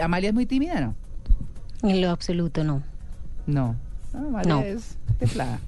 Amalia 0.00 0.28
es 0.28 0.34
muy 0.34 0.46
tímida, 0.46 0.80
¿no? 0.80 0.94
En 1.82 2.00
lo 2.00 2.10
absoluto 2.10 2.62
no. 2.62 2.84
No. 3.48 3.74
Amalia 4.14 4.54
No. 4.54 4.60
es 4.60 4.96
templada. 5.18 5.58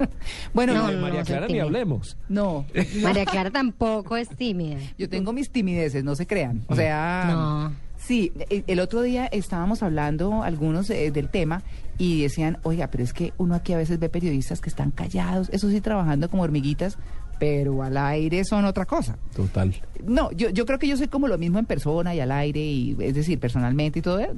bueno, 0.54 0.72
No, 0.72 0.86
no, 0.86 0.92
no, 0.92 1.00
María 1.02 1.20
no, 1.20 1.26
Clara 1.26 1.46
ni 1.48 1.58
hablemos. 1.60 2.16
no. 2.30 2.64
María 3.02 3.26
Clara 3.26 3.50
tampoco 3.50 4.16
es 4.16 4.30
tímida. 4.30 4.78
Yo 4.96 5.06
tengo 5.10 5.34
mis 5.34 5.50
timideces, 5.50 6.02
no 6.02 6.14
se 6.16 6.26
crean. 6.26 6.64
O 6.68 6.74
sea, 6.74 7.26
No. 7.30 7.72
sí, 7.98 8.32
el 8.48 8.80
otro 8.80 9.02
día 9.02 9.26
estábamos 9.26 9.82
hablando 9.82 10.42
algunos 10.42 10.88
eh, 10.88 11.10
del 11.10 11.28
tema 11.28 11.62
y 11.98 12.22
decían, 12.22 12.56
oiga, 12.62 12.86
pero 12.86 13.04
es 13.04 13.12
que 13.12 13.34
uno 13.36 13.54
aquí 13.54 13.74
a 13.74 13.76
veces 13.76 13.98
ve 13.98 14.08
periodistas 14.08 14.62
que 14.62 14.70
están 14.70 14.92
callados, 14.92 15.50
eso 15.52 15.68
sí, 15.68 15.82
trabajando 15.82 16.30
como 16.30 16.42
hormiguitas, 16.42 16.96
pero 17.38 17.82
al 17.82 17.96
aire 17.96 18.44
son 18.44 18.64
otra 18.64 18.84
cosa. 18.84 19.16
Total. 19.34 19.74
No, 20.04 20.30
yo, 20.32 20.50
yo 20.50 20.66
creo 20.66 20.78
que 20.78 20.86
yo 20.86 20.96
soy 20.96 21.08
como 21.08 21.28
lo 21.28 21.38
mismo 21.38 21.58
en 21.58 21.66
persona 21.66 22.14
y 22.14 22.20
al 22.20 22.32
aire, 22.32 22.60
y 22.60 22.96
es 23.00 23.14
decir, 23.14 23.38
personalmente 23.38 23.98
y 23.98 24.02
todo, 24.02 24.20
eh, 24.20 24.30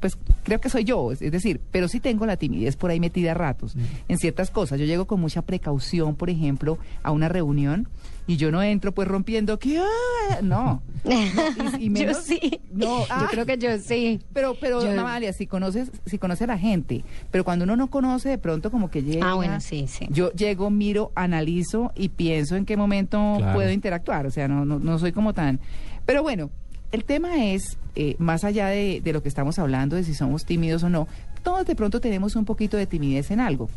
pues 0.00 0.16
creo 0.44 0.60
que 0.60 0.68
soy 0.70 0.84
yo, 0.84 1.12
es 1.12 1.18
decir, 1.20 1.60
pero 1.70 1.88
sí 1.88 2.00
tengo 2.00 2.26
la 2.26 2.36
timidez 2.36 2.76
por 2.76 2.90
ahí 2.90 3.00
metida 3.00 3.32
a 3.32 3.34
ratos 3.34 3.76
en 4.08 4.18
ciertas 4.18 4.50
cosas. 4.50 4.78
Yo 4.78 4.86
llego 4.86 5.06
con 5.06 5.20
mucha 5.20 5.42
precaución, 5.42 6.14
por 6.14 6.30
ejemplo, 6.30 6.78
a 7.02 7.10
una 7.10 7.28
reunión 7.28 7.88
y 8.28 8.36
yo 8.36 8.50
no 8.50 8.60
entro 8.62 8.92
pues 8.92 9.06
rompiendo 9.06 9.58
que, 9.58 9.78
ah, 9.78 10.40
no. 10.42 10.82
No, 11.06 11.78
y- 11.78 11.86
y 11.86 12.04
yo 12.04 12.14
sí. 12.14 12.60
No, 12.72 13.04
ah, 13.08 13.20
Yo 13.22 13.28
creo 13.30 13.46
que 13.46 13.58
yo 13.58 13.78
sí. 13.78 14.20
pero, 14.32 14.56
pero, 14.60 14.82
Yo- 14.82 15.00
Amalia, 15.00 15.32
si 15.32 15.46
conoces, 15.46 15.90
si 16.04 16.18
conoce 16.18 16.44
a 16.44 16.48
la 16.48 16.58
gente, 16.58 17.04
pero 17.30 17.44
cuando 17.44 17.64
uno 17.64 17.76
no 17.76 17.88
conoce, 17.88 18.28
de 18.30 18.38
pronto 18.38 18.70
como 18.72 18.90
que 18.90 19.02
llega. 19.04 19.30
Ah, 19.30 19.34
bueno, 19.34 19.60
sí, 19.60 19.86
sí. 19.88 20.06
Yo 20.10 20.32
llego, 20.32 20.68
miro, 20.70 21.12
analizo 21.14 21.92
y 21.94 22.08
pienso 22.08 22.56
en 22.56 22.64
qué 22.66 22.76
momento 22.76 23.34
Claro. 23.38 23.54
puedo 23.54 23.70
interactuar. 23.70 24.26
O 24.26 24.30
sea, 24.30 24.48
no, 24.48 24.64
no, 24.64 24.78
no 24.80 24.98
soy 24.98 25.12
como 25.12 25.32
tan. 25.32 25.60
Pero 26.04 26.22
bueno, 26.24 26.50
el 26.92 27.04
tema 27.04 27.44
es, 27.44 27.78
eh, 27.94 28.16
más 28.18 28.44
allá 28.44 28.68
de, 28.68 29.00
de 29.02 29.12
lo 29.12 29.22
que 29.22 29.28
estamos 29.28 29.58
hablando, 29.58 29.96
de 29.96 30.04
si 30.04 30.14
somos 30.14 30.44
tímidos 30.44 30.82
o 30.82 30.90
no, 30.90 31.08
todos 31.42 31.66
de 31.66 31.76
pronto 31.76 32.00
tenemos 32.00 32.36
un 32.36 32.44
poquito 32.44 32.76
de 32.76 32.86
timidez 32.86 33.30
en 33.30 33.40
algo. 33.40 33.68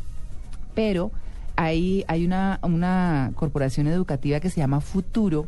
Pero 0.76 1.12
hay, 1.56 2.06
hay 2.08 2.26
una, 2.26 2.60
una 2.64 3.32
corporación 3.36 3.88
educativa 3.88 4.40
que 4.40 4.50
se 4.50 4.62
llama 4.62 4.80
Futuro 4.80 5.48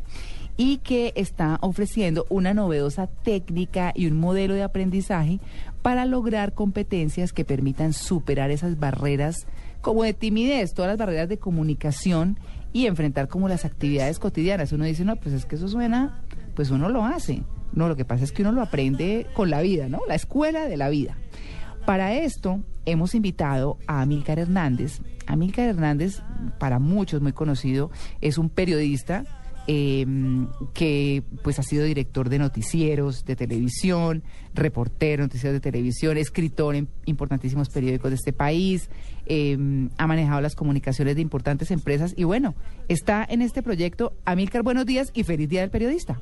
y 0.57 0.77
que 0.79 1.13
está 1.15 1.57
ofreciendo 1.61 2.25
una 2.29 2.53
novedosa 2.53 3.07
técnica 3.07 3.93
y 3.95 4.07
un 4.07 4.19
modelo 4.19 4.53
de 4.53 4.63
aprendizaje 4.63 5.39
para 5.81 6.05
lograr 6.05 6.53
competencias 6.53 7.31
que 7.31 7.45
permitan 7.45 7.93
superar 7.93 8.51
esas 8.51 8.77
barreras 8.77 9.47
como 9.81 10.03
de 10.03 10.13
timidez, 10.13 10.73
todas 10.73 10.89
las 10.89 10.97
barreras 10.97 11.29
de 11.29 11.37
comunicación 11.37 12.37
y 12.73 12.87
enfrentar 12.87 13.27
como 13.27 13.47
las 13.47 13.65
actividades 13.65 14.19
cotidianas. 14.19 14.71
Uno 14.73 14.85
dice, 14.85 15.05
no, 15.05 15.15
pues 15.15 15.33
es 15.33 15.45
que 15.45 15.55
eso 15.55 15.67
suena, 15.67 16.19
pues 16.55 16.71
uno 16.71 16.89
lo 16.89 17.05
hace. 17.05 17.43
No, 17.73 17.87
lo 17.87 17.95
que 17.95 18.05
pasa 18.05 18.23
es 18.23 18.31
que 18.31 18.41
uno 18.41 18.51
lo 18.51 18.61
aprende 18.61 19.27
con 19.33 19.49
la 19.49 19.61
vida, 19.61 19.87
¿no? 19.87 19.99
La 20.07 20.15
escuela 20.15 20.65
de 20.65 20.77
la 20.77 20.89
vida. 20.89 21.17
Para 21.85 22.13
esto 22.13 22.63
hemos 22.85 23.15
invitado 23.15 23.77
a 23.87 24.01
Amílcar 24.01 24.39
Hernández. 24.39 25.01
Amílcar 25.25 25.69
Hernández, 25.69 26.21
para 26.59 26.79
muchos 26.79 27.21
muy 27.21 27.31
conocido, 27.31 27.91
es 28.19 28.37
un 28.37 28.49
periodista 28.49 29.23
eh, 29.67 30.05
que 30.73 31.23
pues 31.43 31.59
ha 31.59 31.63
sido 31.63 31.83
director 31.85 32.29
de 32.29 32.39
noticieros 32.39 33.25
de 33.25 33.35
televisión, 33.35 34.23
reportero 34.53 35.23
noticieros 35.23 35.53
de 35.53 35.59
televisión, 35.59 36.17
escritor 36.17 36.75
en 36.75 36.87
importantísimos 37.05 37.69
periódicos 37.69 38.09
de 38.11 38.15
este 38.15 38.33
país, 38.33 38.89
eh, 39.27 39.57
ha 39.97 40.07
manejado 40.07 40.41
las 40.41 40.55
comunicaciones 40.55 41.15
de 41.15 41.21
importantes 41.21 41.71
empresas 41.71 42.13
y 42.17 42.23
bueno, 42.23 42.55
está 42.89 43.25
en 43.27 43.41
este 43.41 43.61
proyecto. 43.61 44.13
Amílcar, 44.25 44.63
buenos 44.63 44.85
días 44.85 45.11
y 45.13 45.23
feliz 45.23 45.47
día 45.47 45.61
del 45.61 45.69
periodista. 45.69 46.19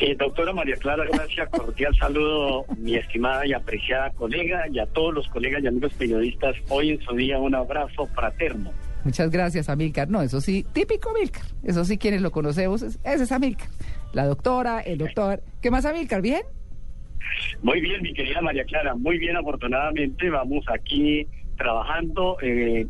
Eh, 0.00 0.16
doctora 0.18 0.52
María 0.52 0.74
Clara, 0.76 1.04
gracias, 1.10 1.48
cordial 1.50 1.94
saludo, 1.96 2.64
mi 2.78 2.96
estimada 2.96 3.46
y 3.46 3.52
apreciada 3.52 4.10
colega, 4.10 4.64
y 4.68 4.80
a 4.80 4.86
todos 4.86 5.14
los 5.14 5.28
colegas 5.28 5.62
y 5.62 5.68
amigos 5.68 5.92
periodistas, 5.94 6.56
hoy 6.68 6.90
en 6.90 7.00
su 7.00 7.14
día 7.14 7.38
un 7.38 7.54
abrazo 7.54 8.06
fraterno. 8.08 8.72
Muchas 9.04 9.30
gracias, 9.30 9.68
Amílcar. 9.68 10.08
No, 10.08 10.20
eso 10.22 10.40
sí, 10.40 10.66
típico 10.72 11.10
Amílcar. 11.10 11.44
Eso 11.62 11.84
sí, 11.84 11.96
quienes 11.96 12.22
lo 12.22 12.32
conocemos, 12.32 12.82
es- 12.82 12.98
ese 13.04 13.22
es 13.24 13.32
Amílcar. 13.32 13.68
La 14.12 14.26
doctora, 14.26 14.80
el 14.80 14.98
doctor. 14.98 15.42
¿Qué 15.62 15.70
más, 15.70 15.84
Amílcar? 15.84 16.22
¿Bien? 16.22 16.42
Muy 17.62 17.80
bien, 17.80 18.02
mi 18.02 18.12
querida 18.14 18.40
María 18.40 18.64
Clara, 18.64 18.94
muy 18.96 19.18
bien, 19.18 19.36
afortunadamente, 19.36 20.28
vamos 20.28 20.64
aquí 20.72 21.26
trabajando. 21.56 22.36
eh, 22.42 22.86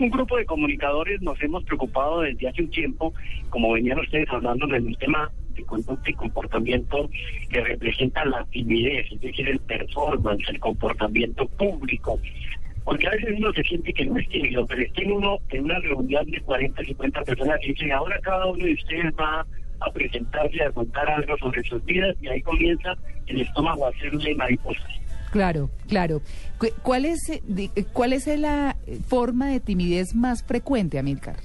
un 0.00 0.10
grupo 0.10 0.36
de 0.36 0.44
comunicadores 0.46 1.20
nos 1.22 1.42
hemos 1.42 1.64
preocupado 1.64 2.20
desde 2.20 2.48
hace 2.48 2.62
un 2.62 2.70
tiempo, 2.70 3.12
como 3.50 3.72
venían 3.72 3.98
ustedes 3.98 4.28
hablando 4.30 4.66
del 4.68 4.96
tema 4.98 5.28
de 5.58 5.64
conducta 5.66 6.10
y 6.10 6.14
comportamiento 6.14 7.10
que 7.50 7.60
representa 7.62 8.24
la 8.24 8.44
timidez, 8.46 9.06
es 9.12 9.20
decir, 9.20 9.48
el 9.48 9.58
performance, 9.60 10.48
el 10.48 10.58
comportamiento 10.60 11.46
público. 11.48 12.18
Porque 12.84 13.06
a 13.06 13.10
veces 13.10 13.34
uno 13.36 13.52
se 13.52 13.62
siente 13.64 13.92
que 13.92 14.06
no 14.06 14.18
es 14.18 14.28
tímido, 14.30 14.66
pero 14.66 14.80
está 14.82 15.02
en 15.02 15.12
uno 15.12 15.38
en 15.50 15.64
una 15.64 15.78
reunión 15.80 16.24
de 16.30 16.40
40, 16.40 16.82
50 16.84 17.22
personas 17.22 17.58
y 17.62 17.68
dice, 17.74 17.92
ahora 17.92 18.18
cada 18.22 18.46
uno 18.46 18.64
de 18.64 18.72
ustedes 18.72 19.12
va 19.20 19.44
a 19.80 19.90
presentarse, 19.92 20.62
a 20.64 20.70
contar 20.72 21.08
algo 21.10 21.36
sobre 21.38 21.62
sus 21.64 21.84
vidas 21.84 22.16
y 22.22 22.28
ahí 22.28 22.40
comienza 22.42 22.94
el 23.26 23.42
estómago 23.42 23.86
a 23.86 23.90
hacerle 23.90 24.34
mariposas. 24.34 24.88
Claro, 25.30 25.68
claro. 25.86 26.22
Cu- 26.58 26.72
¿Cuál 26.82 27.04
es, 27.04 27.18
eh, 27.28 27.68
cuál 27.92 28.14
es 28.14 28.26
la 28.26 28.76
eh, 28.86 28.98
forma 29.06 29.48
de 29.50 29.60
timidez 29.60 30.14
más 30.14 30.42
frecuente, 30.42 30.98
Amílcar? 30.98 31.36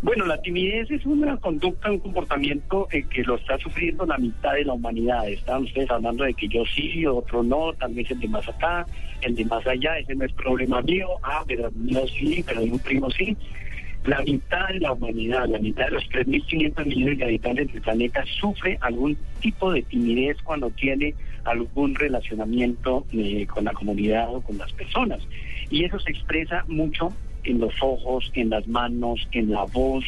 Bueno, 0.00 0.26
la 0.26 0.40
timidez 0.40 0.88
es 0.92 1.04
una 1.06 1.36
conducta, 1.38 1.90
un 1.90 1.98
comportamiento 1.98 2.86
eh, 2.92 3.04
que 3.10 3.24
lo 3.24 3.34
está 3.34 3.58
sufriendo 3.58 4.06
la 4.06 4.16
mitad 4.16 4.52
de 4.52 4.64
la 4.64 4.74
humanidad. 4.74 5.28
Estaban 5.28 5.64
ustedes 5.64 5.90
hablando 5.90 6.22
de 6.22 6.34
que 6.34 6.46
yo 6.46 6.62
sí, 6.66 7.04
otro 7.04 7.42
no, 7.42 7.72
tal 7.72 7.94
vez 7.94 8.08
el 8.12 8.20
de 8.20 8.28
más 8.28 8.48
acá, 8.48 8.86
el 9.22 9.34
de 9.34 9.44
más 9.46 9.66
allá, 9.66 9.98
ese 9.98 10.14
no 10.14 10.24
es 10.24 10.32
problema 10.34 10.80
mío, 10.82 11.08
ah, 11.24 11.42
pero 11.48 11.68
mío 11.72 12.06
sí, 12.06 12.44
pero 12.46 12.60
de 12.60 12.70
un 12.70 12.78
primo 12.78 13.10
sí. 13.10 13.36
La 14.04 14.22
mitad 14.22 14.68
de 14.68 14.78
la 14.78 14.92
humanidad, 14.92 15.48
la 15.48 15.58
mitad 15.58 15.86
de 15.86 15.90
los 15.90 16.04
3.500 16.10 16.86
millones 16.86 17.18
de 17.18 17.24
habitantes 17.24 17.72
del 17.72 17.82
planeta 17.82 18.24
sufre 18.40 18.78
algún 18.80 19.18
tipo 19.40 19.72
de 19.72 19.82
timidez 19.82 20.36
cuando 20.44 20.70
tiene 20.70 21.14
algún 21.42 21.96
relacionamiento 21.96 23.04
eh, 23.12 23.46
con 23.46 23.64
la 23.64 23.72
comunidad 23.72 24.32
o 24.32 24.40
con 24.42 24.58
las 24.58 24.72
personas. 24.72 25.20
Y 25.70 25.84
eso 25.84 25.98
se 25.98 26.12
expresa 26.12 26.64
mucho 26.68 27.12
en 27.48 27.60
los 27.60 27.74
ojos, 27.80 28.30
en 28.34 28.50
las 28.50 28.66
manos, 28.68 29.26
en 29.32 29.50
la 29.50 29.64
voz, 29.64 30.04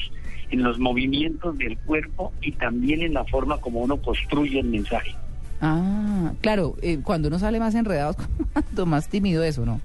en 0.51 0.63
los 0.63 0.79
movimientos 0.79 1.57
del 1.59 1.77
cuerpo 1.79 2.33
y 2.41 2.53
también 2.53 3.03
en 3.03 3.15
la 3.15 3.25
forma 3.25 3.59
como 3.59 3.81
uno 3.81 3.97
construye 3.97 4.61
el 4.61 4.67
mensaje. 4.67 5.15
Ah, 5.61 6.33
claro, 6.41 6.77
eh, 6.83 7.01
cuando 7.03 7.29
uno 7.29 7.39
sale 7.39 7.59
más 7.59 7.75
enredado, 7.75 8.17
cuando 8.53 8.87
más 8.87 9.09
tímido 9.09 9.43
eso, 9.43 9.65
¿no? 9.67 9.81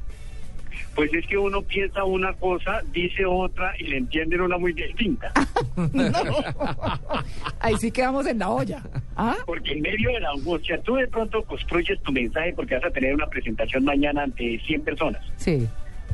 Pues 0.93 1.13
es 1.13 1.25
que 1.27 1.37
uno 1.37 1.61
piensa 1.61 2.05
una 2.05 2.33
cosa, 2.33 2.81
dice 2.93 3.25
otra 3.25 3.73
y 3.77 3.83
le 3.83 3.97
entienden 3.97 4.39
una 4.39 4.57
muy 4.57 4.71
distinta. 4.71 5.31
Ahí 7.59 7.75
sí 7.77 7.91
quedamos 7.91 8.25
en 8.27 8.39
la 8.39 8.49
olla. 8.49 8.81
¿Ah? 9.17 9.35
Porque 9.45 9.73
en 9.73 9.81
medio 9.81 10.09
de 10.11 10.21
la 10.21 10.29
angustia, 10.29 10.81
tú 10.81 10.95
de 10.95 11.07
pronto 11.07 11.43
construyes 11.43 12.01
tu 12.01 12.13
mensaje 12.13 12.53
porque 12.53 12.75
vas 12.75 12.85
a 12.85 12.91
tener 12.91 13.13
una 13.13 13.27
presentación 13.27 13.83
mañana 13.83 14.23
ante 14.23 14.57
100 14.65 14.81
personas. 14.83 15.21
Sí. 15.35 15.67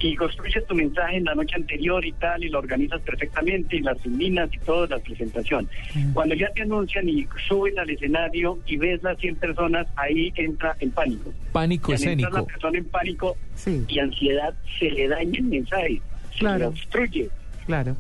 Y 0.04 0.16
construyes 0.16 0.66
tu 0.66 0.74
mensaje 0.76 1.18
en 1.18 1.26
la 1.26 1.36
noche 1.36 1.56
anterior 1.56 2.04
y 2.04 2.12
tal, 2.14 2.44
y 2.44 2.50
lo 2.50 2.60
organizas 2.60 3.00
perfectamente, 3.02 3.76
y 3.76 3.82
las 3.82 3.98
terminas 4.00 4.50
y 4.54 4.58
toda 4.60 4.88
la 4.88 4.98
presentación. 5.00 5.70
Cuando 6.14 6.34
ya 6.36 6.50
te 6.54 6.64
anuncian 6.64 7.08
y 7.08 7.28
suben 7.48 7.78
al 7.78 7.90
escenario 7.90 8.58
y 8.66 8.78
ves 8.78 9.04
las 9.04 9.18
100 9.20 9.36
personas, 9.36 9.86
ahí 9.96 10.32
entra 10.36 10.76
el 10.80 10.90
pánico. 10.92 11.32
Pánico 11.52 11.92
Y 11.92 11.96
al 11.96 12.02
entrar 12.04 12.32
la 12.34 12.40
escénico. 12.40 12.48
persona 12.48 12.78
en 12.80 12.86
pánico 12.86 13.38
Sí. 13.56 13.86
y 13.88 14.00
ansiedad, 14.00 14.54
se 14.80 14.90
le 14.90 15.08
daña 15.08 15.38
el 15.40 15.44
mensaje, 15.46 16.02
se 16.34 16.40
Claro. 16.40 16.58
le 16.60 16.66
obstruye. 16.66 17.30
Claro. 17.68 17.96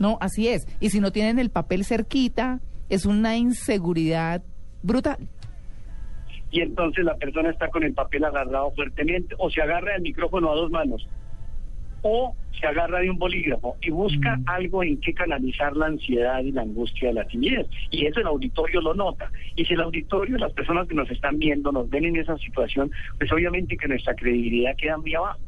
No, 0.00 0.18
así 0.20 0.48
es. 0.48 0.66
Y 0.80 0.90
si 0.90 0.98
no 1.00 1.12
tienen 1.12 1.38
el 1.38 1.50
papel 1.50 1.84
cerquita, 1.84 2.58
es 2.88 3.06
una 3.06 3.36
inseguridad 3.36 4.42
brutal. 4.82 5.18
y 6.50 6.60
entonces 6.60 7.04
la 7.04 7.16
persona 7.16 7.50
está 7.50 7.66
con 7.68 7.82
el 7.82 7.94
papel 7.94 8.24
agarrado 8.24 8.70
fuertemente 8.76 9.34
o 9.38 9.50
se 9.50 9.60
agarra 9.60 9.96
el 9.96 10.02
micrófono 10.02 10.52
a 10.52 10.54
dos 10.54 10.70
manos 10.70 11.04
o 12.06 12.36
se 12.60 12.66
agarra 12.66 13.00
de 13.00 13.10
un 13.10 13.18
bolígrafo 13.18 13.76
y 13.82 13.90
busca 13.90 14.36
Mm. 14.36 14.44
algo 14.46 14.82
en 14.84 15.00
que 15.00 15.12
canalizar 15.14 15.74
la 15.74 15.86
ansiedad 15.86 16.40
y 16.44 16.52
la 16.52 16.62
angustia 16.62 17.08
de 17.08 17.14
la 17.14 17.26
timidez. 17.26 17.66
Y 17.90 18.06
eso 18.06 18.20
el 18.20 18.26
auditorio 18.26 18.80
lo 18.80 18.94
nota. 18.94 19.30
Y 19.56 19.64
si 19.64 19.72
el 19.74 19.80
auditorio, 19.80 20.36
las 20.38 20.52
personas 20.52 20.86
que 20.86 20.94
nos 20.94 21.10
están 21.10 21.38
viendo, 21.38 21.72
nos 21.72 21.88
ven 21.90 22.04
en 22.04 22.16
esa 22.16 22.36
situación, 22.38 22.90
pues 23.18 23.32
obviamente 23.32 23.76
que 23.76 23.88
nuestra 23.88 24.14
credibilidad 24.14 24.76
queda 24.76 24.98
muy 24.98 25.14
abajo. 25.14 25.40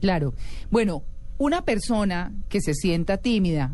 Claro. 0.00 0.32
Bueno, 0.70 1.02
una 1.36 1.62
persona 1.64 2.32
que 2.48 2.60
se 2.60 2.74
sienta 2.74 3.18
tímida 3.18 3.72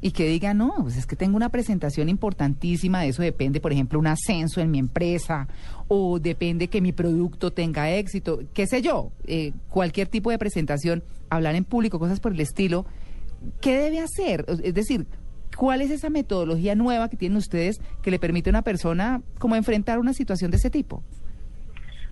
y 0.00 0.10
que 0.10 0.28
diga, 0.28 0.54
no, 0.54 0.74
pues 0.82 0.96
es 0.96 1.06
que 1.06 1.16
tengo 1.16 1.36
una 1.36 1.48
presentación 1.48 2.08
importantísima, 2.08 3.00
de 3.00 3.08
eso 3.08 3.22
depende, 3.22 3.60
por 3.60 3.72
ejemplo, 3.72 3.98
un 3.98 4.06
ascenso 4.06 4.60
en 4.60 4.70
mi 4.70 4.78
empresa 4.78 5.48
o 5.88 6.18
depende 6.18 6.68
que 6.68 6.80
mi 6.80 6.92
producto 6.92 7.52
tenga 7.52 7.90
éxito, 7.90 8.40
qué 8.52 8.66
sé 8.66 8.82
yo, 8.82 9.10
eh, 9.26 9.52
cualquier 9.70 10.08
tipo 10.08 10.30
de 10.30 10.38
presentación, 10.38 11.02
hablar 11.30 11.54
en 11.54 11.64
público, 11.64 11.98
cosas 11.98 12.20
por 12.20 12.32
el 12.32 12.40
estilo, 12.40 12.86
¿qué 13.60 13.76
debe 13.76 14.00
hacer? 14.00 14.44
Es 14.62 14.74
decir, 14.74 15.06
¿Cuál 15.56 15.80
es 15.80 15.90
esa 15.90 16.10
metodología 16.10 16.74
nueva 16.74 17.08
que 17.08 17.16
tienen 17.16 17.38
ustedes 17.38 17.80
que 18.02 18.10
le 18.10 18.18
permite 18.18 18.50
a 18.50 18.52
una 18.52 18.62
persona 18.62 19.22
como 19.38 19.56
enfrentar 19.56 19.98
una 19.98 20.12
situación 20.12 20.50
de 20.50 20.58
ese 20.58 20.68
tipo? 20.68 21.02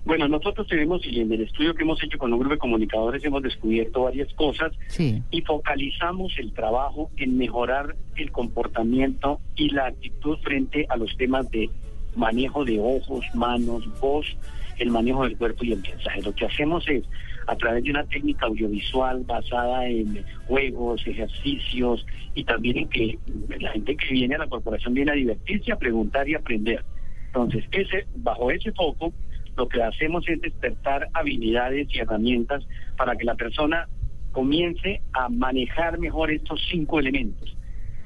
Bueno, 0.05 0.29
nosotros 0.29 0.67
tenemos, 0.67 1.05
y 1.07 1.21
en 1.21 1.33
el 1.33 1.41
estudio 1.43 1.75
que 1.75 1.83
hemos 1.83 2.03
hecho 2.03 2.19
con 2.19 2.33
un 2.33 2.39
grupo 2.39 2.55
de 2.55 2.59
comunicadores, 2.59 3.25
hemos 3.25 3.43
descubierto 3.43 4.03
varias 4.03 4.33
cosas 4.35 4.73
Sí. 4.89 5.23
y 5.31 5.41
focalizamos 5.41 6.39
el 6.39 6.53
trabajo 6.53 7.11
en 7.17 7.39
mejorar 7.39 7.97
el 8.17 8.31
comportamiento 8.31 9.41
y 9.57 9.71
la 9.71 9.87
actitud 9.87 10.37
frente 10.43 10.85
a 10.91 10.97
los 10.97 11.17
temas 11.17 11.51
de 11.51 11.71
manejo 12.17 12.65
de 12.67 12.79
ojos, 12.79 13.25
manos, 13.35 13.85
voz, 14.01 14.27
el 14.79 14.91
manejo 14.91 15.25
del 15.25 15.39
cuerpo 15.39 15.65
y 15.65 15.73
el 15.73 15.81
mensaje. 15.81 16.21
Lo 16.23 16.35
que 16.35 16.45
hacemos 16.47 16.87
es, 16.89 17.05
a 17.47 17.57
través 17.57 17.85
de 17.85 17.91
una 17.91 18.05
técnica 18.05 18.47
audiovisual 18.47 19.25
basada 19.25 19.87
en 19.89 20.23
juegos, 20.47 21.07
ejercicios 21.07 22.05
y 22.35 22.45
también 22.45 22.79
en 22.79 22.89
que 22.89 23.19
la 23.61 23.71
gente 23.73 23.97
que 23.97 24.13
viene 24.13 24.35
a 24.35 24.39
la 24.39 24.47
corporación 24.49 24.95
viene 24.95 25.13
a 25.13 25.15
divertirse, 25.15 25.73
a 25.73 25.77
preguntar 25.77 26.29
y 26.29 26.35
aprender. 26.35 26.85
Entonces, 27.27 27.65
ese, 27.73 28.07
bajo 28.17 28.51
ese 28.51 28.71
foco, 28.73 29.13
lo 29.57 29.69
que 29.69 29.83
hacemos 29.83 30.29
es 30.29 30.41
despertar 30.41 31.09
habilidades 31.13 31.89
y 31.95 31.99
herramientas 31.99 32.65
para 32.97 33.17
que 33.17 33.25
la 33.25 33.35
persona 33.35 33.89
comience 34.33 35.01
a 35.13 35.29
manejar 35.29 35.99
mejor 35.99 36.31
estos 36.31 36.61
cinco 36.71 36.99
elementos. 36.99 37.57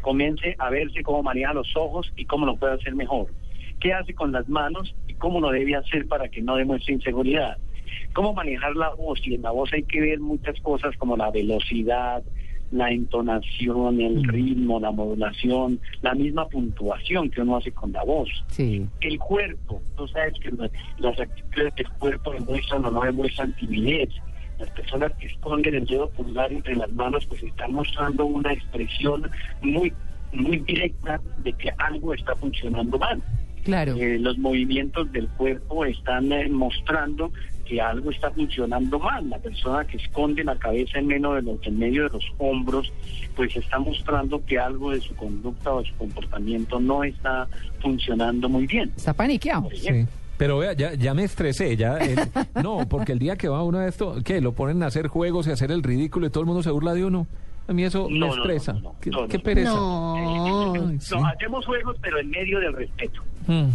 Comience 0.02 0.54
a 0.58 0.70
verse 0.70 1.02
cómo 1.02 1.22
maneja 1.22 1.54
los 1.54 1.74
ojos 1.76 2.12
y 2.16 2.24
cómo 2.26 2.46
lo 2.46 2.56
puede 2.56 2.74
hacer 2.74 2.94
mejor. 2.94 3.28
¿Qué 3.80 3.92
hace 3.92 4.14
con 4.14 4.32
las 4.32 4.48
manos 4.48 4.94
y 5.06 5.14
cómo 5.14 5.40
lo 5.40 5.50
debe 5.50 5.76
hacer 5.76 6.06
para 6.06 6.28
que 6.28 6.42
no 6.42 6.56
demuestre 6.56 6.94
inseguridad? 6.94 7.58
¿Cómo 8.12 8.34
manejar 8.34 8.76
la 8.76 8.90
voz? 8.94 9.20
Y 9.26 9.34
en 9.34 9.42
la 9.42 9.50
voz 9.50 9.72
hay 9.72 9.84
que 9.84 10.00
ver 10.00 10.20
muchas 10.20 10.60
cosas 10.60 10.96
como 10.96 11.16
la 11.16 11.30
velocidad, 11.30 12.22
la 12.70 12.90
entonación, 12.90 14.00
el 14.00 14.24
ritmo, 14.24 14.78
la 14.80 14.90
modulación, 14.90 15.80
la 16.02 16.14
misma 16.14 16.46
puntuación 16.48 17.30
que 17.30 17.40
uno 17.40 17.56
hace 17.56 17.72
con 17.72 17.92
la 17.92 18.04
voz 18.04 18.28
Sí. 18.48 18.86
el 19.00 19.18
cuerpo. 19.18 19.80
Tú 19.96 20.06
sabes 20.08 20.34
que 20.40 20.50
la- 20.50 20.70
las 20.98 21.18
actitudes 21.18 21.74
del 21.76 21.88
cuerpo 21.98 22.32
demuestran 22.32 22.84
o 22.84 22.90
no 22.90 23.00
demuestran 23.02 23.54
timidez. 23.56 24.10
Las 24.58 24.70
personas 24.70 25.12
que 25.18 25.28
esconden 25.28 25.74
el 25.74 25.86
dedo 25.86 26.10
pulgar 26.10 26.52
entre 26.52 26.74
las 26.76 26.90
manos 26.92 27.24
pues 27.26 27.42
están 27.42 27.72
mostrando 27.72 28.26
una 28.26 28.52
expresión 28.52 29.30
muy 29.62 29.92
muy 30.30 30.58
directa 30.58 31.18
de 31.42 31.54
que 31.54 31.70
algo 31.78 32.12
está 32.12 32.36
funcionando 32.36 32.98
mal. 32.98 33.22
Claro. 33.64 33.94
Eh, 33.96 34.18
los 34.18 34.38
movimientos 34.38 35.10
del 35.12 35.28
cuerpo 35.28 35.84
están 35.84 36.32
eh, 36.32 36.48
mostrando 36.48 37.32
que 37.66 37.80
algo 37.80 38.10
está 38.10 38.30
funcionando 38.30 38.98
mal. 38.98 39.28
La 39.28 39.38
persona 39.38 39.84
que 39.84 39.98
esconde 39.98 40.42
la 40.42 40.56
cabeza 40.56 40.98
en, 40.98 41.06
menos 41.06 41.34
de 41.36 41.42
los, 41.42 41.66
en 41.66 41.78
medio 41.78 42.04
de 42.04 42.08
los 42.10 42.24
hombros, 42.38 42.90
pues 43.36 43.54
está 43.56 43.78
mostrando 43.78 44.42
que 44.46 44.58
algo 44.58 44.92
de 44.92 45.00
su 45.00 45.14
conducta 45.14 45.74
o 45.74 45.82
de 45.82 45.88
su 45.88 45.94
comportamiento 45.96 46.80
no 46.80 47.04
está 47.04 47.46
funcionando 47.80 48.48
muy 48.48 48.66
bien. 48.66 48.90
Está 48.96 49.12
paniqueado. 49.12 49.68
Sí. 49.74 50.06
Pero 50.38 50.58
vea, 50.58 50.72
ya, 50.72 50.94
ya 50.94 51.14
me 51.14 51.24
estresé, 51.24 51.76
ya. 51.76 51.98
el- 51.98 52.16
no, 52.62 52.88
porque 52.88 53.12
el 53.12 53.18
día 53.18 53.36
que 53.36 53.48
va 53.48 53.62
uno 53.62 53.78
a 53.78 53.88
esto, 53.88 54.16
¿qué? 54.24 54.40
Lo 54.40 54.52
ponen 54.52 54.82
a 54.82 54.86
hacer 54.86 55.08
juegos 55.08 55.46
y 55.46 55.50
a 55.50 55.54
hacer 55.54 55.70
el 55.72 55.82
ridículo 55.82 56.26
y 56.26 56.30
todo 56.30 56.40
el 56.42 56.46
mundo 56.46 56.62
se 56.62 56.70
burla 56.70 56.94
de 56.94 57.04
uno. 57.04 57.26
A 57.68 57.72
mí 57.72 57.84
eso 57.84 58.08
me 58.08 58.18
No, 58.18 58.26
no, 58.28 58.36
no, 58.36 58.42
estresa. 58.42 58.72
no, 58.72 58.80
no, 58.80 58.94
¿Qué, 59.00 59.10
no, 59.10 59.28
qué 59.28 59.38
pereza? 59.38 59.70
No. 59.74 60.74
Ay, 60.88 60.98
sí. 61.00 61.14
No, 61.14 61.26
hacemos 61.26 61.64
juegos, 61.66 61.96
pero 62.00 62.18
en 62.18 62.30
medio 62.30 62.58
del 62.60 62.72
respeto. 62.72 63.22
Mm. 63.46 63.68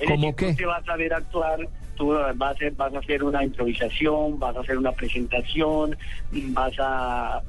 Es 0.00 0.08
¿Cómo 0.08 0.34
qué? 0.34 0.50
Tú 0.50 0.56
te 0.56 0.66
vas 0.66 0.88
a 0.88 0.96
ver 0.96 1.14
actuar, 1.14 1.60
tú 1.94 2.08
vas 2.08 2.34
a, 2.40 2.48
hacer, 2.50 2.72
vas 2.74 2.92
a 2.94 2.98
hacer 2.98 3.22
una 3.22 3.44
improvisación, 3.44 4.38
vas 4.40 4.56
a 4.56 4.60
hacer 4.60 4.76
una 4.76 4.90
presentación, 4.92 5.96
vas 6.32 6.72
a, 6.80 7.36
a- 7.36 7.42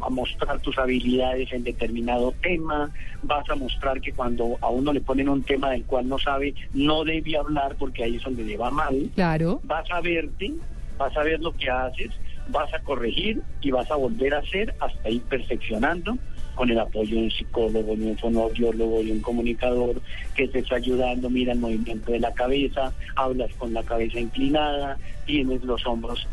a 0.00 0.08
mostrar 0.10 0.58
tus 0.60 0.78
habilidades 0.78 1.52
en 1.52 1.64
determinado 1.64 2.32
tema, 2.42 2.90
vas 3.22 3.48
a 3.50 3.56
mostrar 3.56 4.00
que 4.00 4.12
cuando 4.12 4.56
a 4.62 4.68
uno 4.70 4.92
le 4.94 5.02
ponen 5.02 5.28
un 5.28 5.42
tema 5.42 5.70
del 5.70 5.84
cual 5.84 6.08
no 6.08 6.18
sabe, 6.18 6.54
no 6.72 7.04
debe 7.04 7.36
hablar 7.36 7.76
porque 7.78 8.04
ahí 8.04 8.16
es 8.16 8.22
donde 8.22 8.44
le 8.44 8.56
va 8.56 8.70
mal. 8.70 9.10
Claro. 9.14 9.60
Vas 9.64 9.84
a 9.90 10.00
verte, 10.00 10.52
vas 10.96 11.14
a 11.14 11.22
ver 11.22 11.40
lo 11.40 11.52
que 11.52 11.68
haces, 11.68 12.10
vas 12.50 12.72
a 12.74 12.78
corregir 12.80 13.42
y 13.60 13.70
vas 13.70 13.90
a 13.90 13.96
volver 13.96 14.34
a 14.34 14.38
hacer 14.38 14.74
hasta 14.80 15.10
ir 15.10 15.22
perfeccionando 15.22 16.16
con 16.54 16.70
el 16.70 16.78
apoyo 16.78 17.16
de 17.16 17.22
un 17.22 17.30
psicólogo, 17.30 17.96
de 17.96 18.06
un 18.06 18.18
fonoaudiólogo, 18.18 19.02
de 19.02 19.12
un 19.12 19.20
comunicador 19.20 20.00
que 20.34 20.46
te 20.48 20.58
está 20.58 20.76
ayudando, 20.76 21.30
mira 21.30 21.52
el 21.52 21.58
movimiento 21.58 22.12
de 22.12 22.20
la 22.20 22.34
cabeza, 22.34 22.92
hablas 23.16 23.50
con 23.54 23.72
la 23.72 23.82
cabeza 23.82 24.20
inclinada, 24.20 24.98
tienes 25.24 25.62
los 25.64 25.86
hombros 25.86 26.26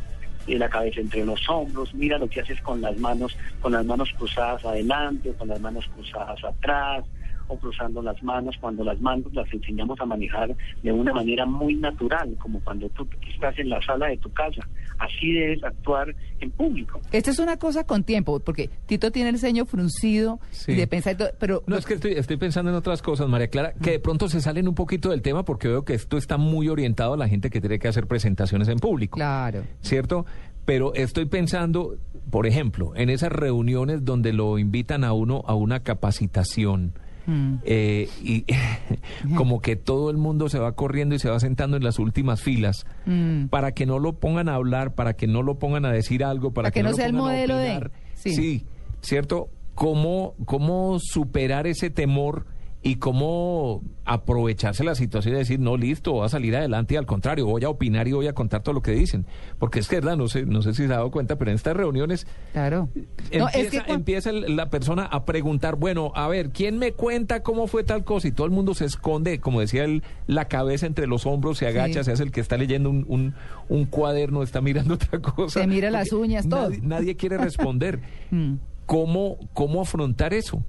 y 0.45 0.55
la 0.55 0.69
cabeza 0.69 1.01
entre 1.01 1.25
los 1.25 1.47
hombros, 1.49 1.93
mira 1.93 2.17
lo 2.17 2.27
que 2.27 2.41
haces 2.41 2.59
con 2.61 2.81
las 2.81 2.97
manos, 2.97 3.37
con 3.61 3.73
las 3.73 3.85
manos 3.85 4.09
cruzadas 4.17 4.65
adelante, 4.65 5.33
con 5.37 5.47
las 5.47 5.61
manos 5.61 5.87
cruzadas 5.95 6.43
atrás, 6.43 7.05
o 7.47 7.57
cruzando 7.57 8.01
las 8.01 8.21
manos, 8.23 8.55
cuando 8.59 8.83
las 8.83 8.99
manos 8.99 9.33
las 9.33 9.51
enseñamos 9.53 9.99
a 9.99 10.05
manejar 10.05 10.55
de 10.83 10.91
una 10.91 11.13
manera 11.13 11.45
muy 11.45 11.75
natural, 11.75 12.35
como 12.37 12.59
cuando 12.61 12.89
tú 12.89 13.07
estás 13.33 13.57
en 13.59 13.69
la 13.69 13.81
sala 13.81 14.07
de 14.07 14.17
tu 14.17 14.31
casa. 14.31 14.67
Así 14.99 15.31
debes 15.33 15.63
actuar 15.63 16.15
en 16.39 16.51
público. 16.51 16.99
Esta 17.11 17.31
es 17.31 17.39
una 17.39 17.57
cosa 17.57 17.83
con 17.85 18.03
tiempo, 18.03 18.39
porque 18.39 18.69
Tito 18.87 19.11
tiene 19.11 19.29
el 19.29 19.39
ceño 19.39 19.65
fruncido 19.65 20.39
Sí. 20.51 20.71
y 20.71 20.75
de 20.75 20.87
pensar, 20.87 21.35
pero 21.39 21.63
No, 21.67 21.77
es 21.77 21.85
que 21.85 21.95
estoy, 21.95 22.13
estoy 22.13 22.37
pensando 22.37 22.71
en 22.71 22.77
otras 22.77 23.01
cosas, 23.01 23.27
María 23.27 23.47
Clara, 23.47 23.73
que 23.81 23.91
de 23.91 23.99
pronto 23.99 24.27
se 24.29 24.41
salen 24.41 24.67
un 24.67 24.75
poquito 24.75 25.09
del 25.09 25.21
tema 25.21 25.43
porque 25.45 25.67
veo 25.67 25.85
que 25.85 25.93
esto 25.93 26.17
está 26.17 26.37
muy 26.37 26.67
orientado 26.69 27.13
a 27.13 27.17
la 27.17 27.27
gente 27.27 27.49
que 27.49 27.59
tiene 27.61 27.79
que 27.79 27.87
hacer 27.87 28.07
presentaciones 28.07 28.67
en 28.67 28.79
público. 28.79 29.17
claro. 29.17 29.63
¿cierto? 29.81 30.25
Pero 30.65 30.93
estoy 30.95 31.25
pensando, 31.25 31.97
por 32.29 32.45
ejemplo, 32.45 32.91
en 32.95 33.09
esas 33.09 33.31
reuniones 33.31 34.03
donde 34.03 34.33
lo 34.33 34.57
invitan 34.59 35.03
a 35.05 35.13
uno 35.13 35.43
a 35.47 35.55
una 35.55 35.81
capacitación. 35.81 36.93
Mm. 37.27 37.55
eh, 37.65 38.09
y 38.23 38.45
como 39.35 39.59
que 39.61 39.75
todo 39.75 40.09
el 40.09 40.17
mundo 40.17 40.49
se 40.49 40.59
va 40.59 40.71
corriendo 40.75 41.13
y 41.13 41.19
se 41.19 41.29
va 41.29 41.39
sentando 41.39 41.77
en 41.77 41.83
las 41.83 41.99
últimas 41.99 42.41
filas 42.41 42.85
Mm. 43.05 43.47
para 43.47 43.73
que 43.73 43.85
no 43.85 43.99
lo 43.99 44.13
pongan 44.13 44.49
a 44.49 44.55
hablar, 44.55 44.95
para 44.95 45.13
que 45.13 45.27
no 45.27 45.43
lo 45.43 45.59
pongan 45.59 45.85
a 45.85 45.91
decir 45.91 46.23
algo, 46.23 46.51
para, 46.53 46.67
Para 46.67 46.71
que 46.73 46.83
no 46.83 46.89
lo 46.91 46.95
sea 46.95 47.05
el 47.07 47.11
pongan 47.11 47.25
a 47.27 47.31
modelo 47.33 47.57
de- 47.57 47.71
opinar. 47.71 47.91
sí. 48.15 48.31
sí, 48.33 48.65
¿cierto? 49.01 49.49
¿Cómo, 49.75 50.33
¿Cómo 50.45 50.97
superar 50.99 51.67
ese 51.67 51.89
temor 51.89 52.45
y 52.87 52.95
cómo 52.95 53.81
aprovecharse 54.05 54.83
la 54.85 54.95
situación 54.95 55.35
y 55.35 55.37
decir, 55.39 55.59
no, 55.59 55.75
listo, 55.75 56.13
voy 56.13 56.25
a 56.25 56.29
salir 56.29 56.55
adelante 56.55 56.93
y 56.93 56.97
al 56.97 57.05
contrario, 57.05 57.45
voy 57.45 57.63
a 57.65 57.69
opinar 57.69 58.07
y 58.07 58.13
voy 58.13 58.27
a 58.27 58.33
contar 58.33 58.63
todo 58.63 58.73
lo 58.73 58.81
que 58.81 58.91
dicen? 58.91 59.25
Porque 59.59 59.79
es 59.79 59.87
que, 59.89 59.95
verdad, 59.97 60.15
no 60.15 60.27
sé, 60.29 60.45
no 60.45 60.61
sé 60.61 60.73
si 60.73 60.85
se 60.87 60.93
ha 60.93 60.97
dado 60.97 61.11
cuenta, 61.11 61.35
pero 61.37 61.51
en 61.51 61.55
estas 61.55 61.75
reuniones 61.75 62.25
Claro. 62.53 62.87
empieza, 62.95 63.37
No, 63.39 63.49
es 63.49 63.69
que 63.69 63.77
cuan- 63.81 63.89
empieza 63.91 64.31
la 64.31 64.69
persona 64.69 65.03
a 65.03 65.25
preguntar, 65.25 65.75
bueno, 65.75 66.13
a 66.15 66.27
ver, 66.29 66.51
¿quién 66.51 66.77
me 66.77 66.93
cuenta 66.93 67.43
cómo 67.43 67.67
fue 67.67 67.83
tal 67.83 68.05
cosa? 68.05 68.29
Y 68.29 68.31
todo 68.31 68.45
el 68.47 68.53
mundo 68.53 68.73
se 68.73 68.85
esconde, 68.85 69.39
como 69.39 69.59
decía 69.59 69.83
él, 69.83 70.03
la 70.27 70.45
cabeza 70.45 70.85
entre 70.85 71.05
los 71.07 71.25
hombros, 71.25 71.57
se 71.57 71.67
agacha, 71.67 71.99
Sí. 71.99 72.05
se 72.05 72.11
hace 72.13 72.23
el 72.23 72.31
que 72.31 72.39
está 72.39 72.55
leyendo 72.57 72.89
un, 72.89 73.05
un, 73.09 73.33
un 73.67 73.85
cuaderno, 73.85 74.41
está 74.43 74.61
mirando 74.61 74.93
otra 74.93 75.19
cosa. 75.19 75.59
Se 75.59 75.67
mira 75.67 75.91
las 75.91 76.13
uñas, 76.13 76.47
todo. 76.47 76.69
Nadie, 76.69 76.79
nadie 76.81 77.15
quiere 77.15 77.37
responder. 77.37 77.99
Mm. 78.31 78.55
¿Cómo, 78.85 79.37
¿Cómo 79.53 79.81
afrontar 79.81 80.33
eso? 80.33 80.63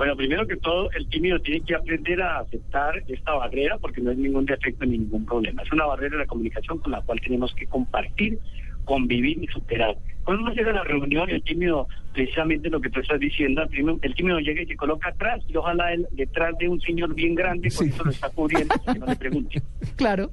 Bueno, 0.00 0.16
primero 0.16 0.46
que 0.46 0.56
todo, 0.56 0.90
el 0.92 1.06
tímido 1.10 1.38
tiene 1.40 1.60
que 1.60 1.74
aprender 1.74 2.22
a 2.22 2.38
aceptar 2.38 3.02
esta 3.06 3.34
barrera 3.34 3.76
porque 3.76 4.00
no 4.00 4.10
es 4.10 4.16
ningún 4.16 4.46
defecto 4.46 4.86
ni 4.86 4.96
ningún 4.96 5.26
problema. 5.26 5.62
Es 5.62 5.70
una 5.72 5.84
barrera 5.84 6.12
de 6.16 6.22
la 6.22 6.26
comunicación 6.26 6.78
con 6.78 6.92
la 6.92 7.02
cual 7.02 7.20
tenemos 7.20 7.54
que 7.54 7.66
compartir, 7.66 8.38
convivir 8.86 9.44
y 9.44 9.46
superar. 9.48 9.94
Cuando 10.24 10.44
uno 10.44 10.54
llega 10.54 10.70
a 10.70 10.76
la 10.76 10.84
reunión, 10.84 11.28
el 11.28 11.42
tímido, 11.42 11.86
precisamente 12.14 12.70
lo 12.70 12.80
que 12.80 12.88
tú 12.88 13.00
estás 13.00 13.20
diciendo, 13.20 13.60
el 14.00 14.14
tímido, 14.14 14.38
llega 14.40 14.62
y 14.62 14.66
se 14.68 14.76
coloca 14.76 15.10
atrás 15.10 15.44
y 15.46 15.54
ojalá 15.54 15.92
él 15.92 16.06
detrás 16.12 16.56
de 16.56 16.70
un 16.70 16.80
señor 16.80 17.14
bien 17.14 17.34
grande, 17.34 17.68
por 17.68 17.84
Sí. 17.84 17.90
eso 17.92 18.02
lo 18.02 18.10
está 18.10 18.30
cubriendo, 18.30 18.74
que 18.90 18.98
no 18.98 19.04
le 19.04 19.16
pregunte. 19.16 19.60
Claro. 19.96 20.30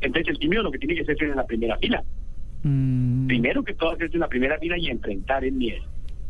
Entonces 0.00 0.26
el 0.28 0.40
tímido 0.40 0.64
lo 0.64 0.72
que 0.72 0.78
tiene 0.78 0.96
que 0.96 1.02
hacer 1.02 1.14
es 1.14 1.22
en 1.30 1.36
la 1.36 1.46
primera 1.46 1.78
fila. 1.78 2.02
Mm. 2.64 3.28
Primero 3.28 3.62
que 3.62 3.74
todo, 3.74 3.92
hacerse 3.92 4.14
en 4.16 4.22
la 4.22 4.28
primera 4.28 4.58
fila 4.58 4.76
y 4.76 4.88
enfrentar 4.88 5.44
el 5.44 5.52
miedo. 5.52 5.84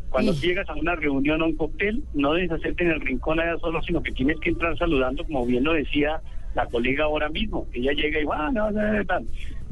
Cuando 0.09 0.33
llegas 0.33 0.67
a 0.69 0.73
una 0.75 0.95
reunión 0.95 1.41
o 1.41 1.45
un 1.45 1.55
cóctel, 1.55 2.03
no 2.13 2.33
debes 2.33 2.51
hacerte 2.51 2.83
en 2.83 2.91
el 2.91 3.01
rincón 3.01 3.39
allá 3.39 3.57
solo, 3.59 3.81
sino 3.83 4.01
que 4.01 4.11
tienes 4.11 4.39
que 4.39 4.49
entrar 4.49 4.77
saludando, 4.77 5.23
como 5.25 5.45
bien 5.45 5.63
lo 5.63 5.73
decía 5.73 6.21
la 6.55 6.65
colega 6.65 7.03
ahora 7.05 7.29
mismo. 7.29 7.67
Ella 7.73 7.91
llega 7.93 8.19
y 8.19 8.25
va, 8.25 8.51
no, 8.51 8.71
no, 8.71 8.81
no, 8.93 9.05
tal. 9.05 9.25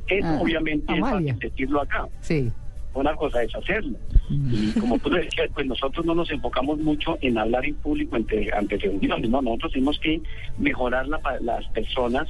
Eso 0.07 0.27
Ah, 0.27 0.39
obviamente 0.41 0.93
Amalia. 0.93 1.31
es 1.31 1.35
fácil 1.37 1.49
decirlo 1.49 1.81
acá. 1.81 2.07
Sí. 2.21 2.51
Una 2.93 3.13
cosa 3.15 3.43
es 3.43 3.53
hacerlo. 3.55 3.97
Mm. 4.29 4.53
Y 4.53 4.79
como 4.79 4.97
tú 4.99 5.09
decías, 5.09 5.49
pues 5.53 5.65
nosotros 5.67 6.05
no 6.05 6.15
nos 6.15 6.31
enfocamos 6.31 6.79
mucho 6.79 7.17
en 7.21 7.37
hablar 7.37 7.65
en 7.65 7.75
público 7.75 8.15
ante, 8.15 8.51
ante 8.53 8.77
reuniones, 8.77 9.29
no, 9.29 9.41
nosotros 9.41 9.73
tenemos 9.73 9.99
que 9.99 10.21
mejorar 10.57 11.07
la 11.07 11.19
las 11.41 11.65
personas 11.69 12.27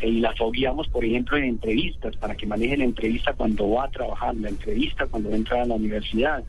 eh, 0.00 0.08
y 0.08 0.20
las 0.20 0.36
fogueamos, 0.38 0.88
por 0.88 1.04
ejemplo, 1.04 1.36
en 1.36 1.44
entrevistas, 1.44 2.16
para 2.16 2.34
que 2.34 2.46
manejen 2.46 2.78
la 2.78 2.84
entrevista 2.86 3.32
cuando 3.34 3.68
va 3.70 3.84
a 3.84 3.90
trabajar, 3.90 4.34
la 4.36 4.48
entrevista 4.48 5.06
cuando 5.06 5.30
entra 5.30 5.62
a 5.62 5.66
la 5.66 5.74
universidad, 5.74 6.44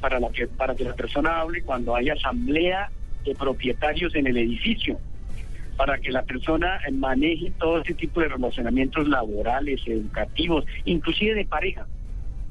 para, 0.00 0.18
la 0.18 0.30
que, 0.30 0.46
para 0.46 0.74
que 0.74 0.84
la 0.84 0.94
persona 0.94 1.40
hable 1.40 1.62
cuando 1.62 1.94
hay 1.94 2.08
asamblea 2.08 2.90
de 3.24 3.34
propietarios 3.34 4.14
en 4.14 4.26
el 4.26 4.36
edificio, 4.36 4.98
para 5.76 5.98
que 5.98 6.10
la 6.10 6.22
persona 6.22 6.80
maneje 6.92 7.52
todo 7.58 7.80
ese 7.80 7.94
tipo 7.94 8.20
de 8.20 8.28
relacionamientos 8.28 9.08
laborales, 9.08 9.80
educativos, 9.86 10.64
inclusive 10.84 11.34
de 11.34 11.44
pareja. 11.44 11.86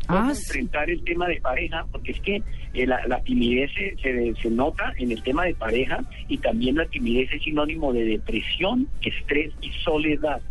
Ah, 0.07 0.31
sí. 0.33 0.41
enfrentar 0.41 0.89
el 0.89 1.03
tema 1.03 1.27
de 1.27 1.39
pareja, 1.39 1.85
porque 1.91 2.13
es 2.13 2.19
que 2.21 2.41
eh, 2.73 2.87
la, 2.87 3.05
la 3.05 3.21
timidez 3.21 3.71
se, 3.73 3.95
se, 4.01 4.33
se 4.41 4.49
nota 4.49 4.91
en 4.97 5.11
el 5.11 5.21
tema 5.21 5.45
de 5.45 5.53
pareja 5.53 6.03
y 6.27 6.39
también 6.39 6.77
la 6.77 6.85
timidez 6.85 7.31
es 7.31 7.43
sinónimo 7.43 7.93
de 7.93 8.05
depresión, 8.05 8.87
estrés 9.03 9.53
y 9.61 9.69
soledad. 9.83 10.41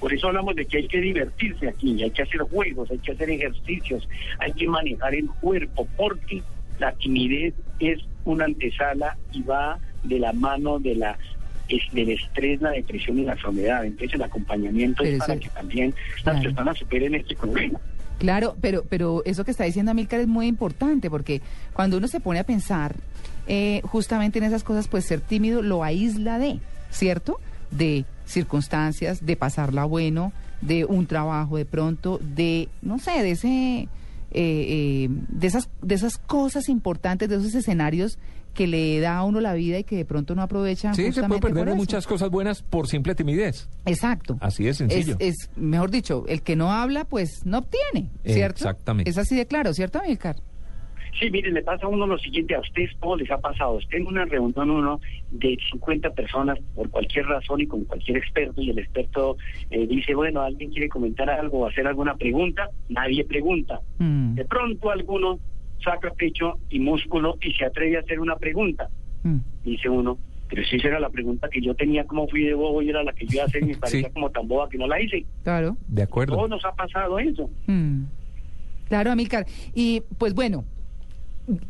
Por 0.00 0.12
eso 0.12 0.28
hablamos 0.28 0.54
de 0.56 0.66
que 0.66 0.78
hay 0.78 0.88
que 0.88 1.00
divertirse 1.00 1.68
aquí, 1.68 2.02
hay 2.02 2.10
que 2.10 2.22
hacer 2.22 2.40
juegos, 2.40 2.90
hay 2.90 2.98
que 2.98 3.12
hacer 3.12 3.30
ejercicios, 3.30 4.08
hay 4.38 4.52
que 4.52 4.66
manejar 4.68 5.14
el 5.14 5.26
cuerpo, 5.40 5.88
porque 5.96 6.42
la 6.78 6.92
timidez 6.92 7.54
es 7.80 8.00
una 8.24 8.44
antesala 8.44 9.16
y 9.32 9.42
va 9.42 9.78
de 10.04 10.18
la 10.18 10.32
mano 10.32 10.78
de 10.78 10.94
la 10.96 11.18
es 11.68 11.82
del 11.92 12.10
estrés, 12.10 12.60
la 12.60 12.70
depresión 12.70 13.18
y 13.18 13.24
la 13.24 13.36
soledad. 13.38 13.84
Entonces 13.84 14.14
el 14.14 14.22
acompañamiento 14.22 15.02
Pero 15.02 15.14
es 15.16 15.18
para 15.18 15.34
eso- 15.34 15.42
que 15.42 15.48
también 15.48 15.94
claro. 16.22 16.38
las 16.38 16.46
personas 16.46 16.78
superen 16.78 17.14
este 17.16 17.34
problema. 17.34 17.80
Claro, 18.18 18.56
pero, 18.60 18.84
pero 18.88 19.22
eso 19.24 19.44
que 19.44 19.50
está 19.50 19.64
diciendo 19.64 19.90
Amílcar 19.90 20.20
es 20.20 20.28
muy 20.28 20.46
importante 20.46 21.10
porque 21.10 21.40
cuando 21.72 21.96
uno 21.98 22.06
se 22.08 22.20
pone 22.20 22.38
a 22.38 22.44
pensar 22.44 22.94
eh, 23.48 23.80
justamente 23.84 24.38
en 24.38 24.44
esas 24.44 24.62
cosas, 24.64 24.86
pues 24.88 25.04
ser 25.04 25.20
tímido 25.20 25.60
lo 25.60 25.82
aísla 25.84 26.38
de, 26.38 26.58
¿cierto? 26.90 27.40
De 27.70 28.04
circunstancias, 28.24 29.24
de 29.24 29.36
pasarla 29.36 29.84
bueno, 29.84 30.32
de 30.60 30.84
un 30.84 31.06
trabajo 31.06 31.56
de 31.56 31.64
pronto, 31.64 32.18
de, 32.22 32.68
no 32.82 32.98
sé, 32.98 33.22
de 33.22 33.30
ese, 33.32 33.48
eh, 33.48 33.88
eh, 34.32 35.08
de 35.10 35.46
esas, 35.46 35.68
de 35.82 35.94
esas 35.94 36.18
cosas 36.18 36.68
importantes, 36.68 37.28
de 37.28 37.36
esos 37.36 37.54
escenarios 37.54 38.18
que 38.54 38.66
le 38.66 38.98
da 39.00 39.18
a 39.18 39.24
uno 39.24 39.40
la 39.40 39.52
vida 39.52 39.78
y 39.78 39.84
que 39.84 39.96
de 39.96 40.04
pronto 40.04 40.34
no 40.34 40.42
aprovecha. 40.42 40.94
Sí, 40.94 41.12
se 41.12 41.22
puede 41.24 41.40
perder 41.40 41.68
de 41.68 41.74
muchas 41.74 42.06
cosas 42.06 42.30
buenas 42.30 42.62
por 42.62 42.88
simple 42.88 43.14
timidez. 43.14 43.68
Exacto. 43.84 44.38
Así 44.40 44.64
de 44.64 44.72
sencillo. 44.72 45.16
Es, 45.18 45.42
es, 45.42 45.50
mejor 45.56 45.90
dicho, 45.90 46.24
el 46.26 46.40
que 46.42 46.56
no 46.56 46.72
habla, 46.72 47.04
pues 47.04 47.44
no 47.44 47.58
obtiene, 47.58 48.10
¿cierto? 48.24 48.64
Exactamente. 48.64 49.10
Es 49.10 49.18
así 49.18 49.36
de 49.36 49.46
claro, 49.46 49.74
¿cierto, 49.74 49.98
Amílcar? 49.98 50.36
Sí, 51.18 51.30
mire, 51.30 51.50
le 51.50 51.62
pasa 51.62 51.86
a 51.86 51.88
uno 51.88 52.06
lo 52.06 52.18
siguiente, 52.18 52.54
a 52.54 52.60
ustedes 52.60 52.90
todos 53.00 53.20
les 53.20 53.30
ha 53.30 53.38
pasado. 53.38 53.72
Usted 53.74 53.98
en 53.98 54.06
una 54.06 54.24
reunión 54.26 54.70
uno 54.70 55.00
de 55.30 55.56
50 55.70 56.10
personas 56.10 56.58
por 56.74 56.90
cualquier 56.90 57.26
razón 57.26 57.60
y 57.60 57.66
con 57.66 57.84
cualquier 57.84 58.18
experto 58.18 58.60
y 58.60 58.70
el 58.70 58.78
experto 58.78 59.36
eh, 59.70 59.86
dice, 59.86 60.14
bueno, 60.14 60.42
alguien 60.42 60.70
quiere 60.70 60.88
comentar 60.88 61.30
algo 61.30 61.60
o 61.60 61.66
hacer 61.66 61.86
alguna 61.86 62.14
pregunta, 62.16 62.68
nadie 62.90 63.24
pregunta. 63.24 63.80
Mm, 63.98 64.34
De 64.34 64.44
pronto 64.44 64.90
alguno 64.90 65.38
saca 65.82 66.10
pecho 66.12 66.54
y 66.70 66.80
músculo 66.80 67.36
y 67.40 67.52
se 67.54 67.64
atreve 67.64 67.96
a 67.96 68.00
hacer 68.00 68.20
una 68.20 68.36
pregunta. 68.36 68.88
mm. 69.22 69.38
Dice 69.64 69.88
uno, 69.88 70.18
pero 70.48 70.62
si 70.64 70.76
esa 70.76 70.88
era 70.88 71.00
la 71.00 71.10
pregunta 71.10 71.48
que 71.48 71.60
yo 71.60 71.74
tenía, 71.74 72.04
como 72.04 72.28
fui 72.28 72.42
de 72.44 72.54
bobo 72.54 72.82
y 72.82 72.90
era 72.90 73.02
la 73.02 73.12
que 73.12 73.26
yo 73.26 73.34
iba 73.34 73.42
a 73.44 73.46
hacer 73.46 73.62
y 73.62 73.66
me 73.68 73.76
parecía 73.76 74.08
Sí. 74.08 74.12
como 74.14 74.30
tan 74.30 74.46
boba 74.46 74.68
que 74.68 74.78
no 74.78 74.86
la 74.86 75.00
hice. 75.00 75.24
Claro. 75.44 75.76
De 75.88 76.02
acuerdo. 76.02 76.36
Todos 76.36 76.50
nos 76.50 76.64
ha 76.64 76.72
pasado 76.74 77.18
eso. 77.18 77.48
Mm. 77.66 78.04
Claro, 78.88 79.10
Amílcar. 79.10 79.46
Y 79.74 80.02
pues 80.18 80.32
bueno, 80.34 80.64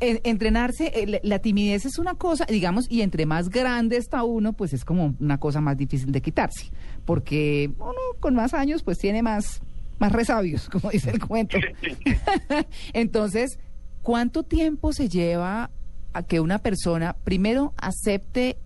en- 0.00 0.20
entrenarse, 0.24 0.86
eh, 0.94 1.20
la 1.22 1.38
timidez 1.40 1.84
es 1.86 1.98
una 1.98 2.14
cosa, 2.14 2.46
digamos, 2.46 2.86
y 2.90 3.02
entre 3.02 3.26
más 3.26 3.48
grande 3.50 3.96
está 3.96 4.22
uno, 4.24 4.52
pues 4.52 4.72
es 4.72 4.84
como 4.84 5.14
una 5.20 5.38
cosa 5.38 5.60
más 5.60 5.76
difícil 5.76 6.12
de 6.12 6.20
quitarse. 6.22 6.70
Porque 7.04 7.70
uno 7.78 7.92
con 8.20 8.34
más 8.34 8.54
años, 8.54 8.82
pues 8.82 8.98
tiene 8.98 9.22
más, 9.22 9.60
más 9.98 10.12
resabios, 10.12 10.68
como 10.72 10.90
dice 10.90 11.10
el 11.10 11.18
cuento. 11.24 11.58
Entonces, 12.92 13.58
¿cuánto 14.02 14.42
tiempo 14.42 14.92
se 14.92 15.08
lleva 15.08 15.70
a 16.12 16.22
que 16.22 16.40
una 16.40 16.58
persona 16.58 17.14
primero 17.24 17.74
acepte 17.76 18.56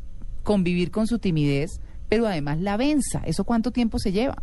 convivir 0.43 0.90
con 0.90 1.07
su 1.07 1.19
timidez, 1.19 1.81
pero 2.09 2.26
además 2.26 2.61
la 2.61 2.76
venza? 2.76 3.23
¿Eso 3.25 3.45
cuánto 3.45 3.71
tiempo 3.73 3.99
se 3.99 4.12
lleva? 4.12 4.43